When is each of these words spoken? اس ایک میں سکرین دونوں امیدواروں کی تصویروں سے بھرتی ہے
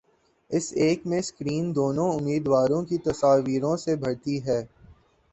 اس 0.51 0.71
ایک 0.75 1.05
میں 1.05 1.21
سکرین 1.21 1.65
دونوں 1.75 2.07
امیدواروں 2.11 2.81
کی 2.85 2.97
تصویروں 2.99 3.75
سے 3.77 3.95
بھرتی 3.97 4.43
ہے 4.45 4.59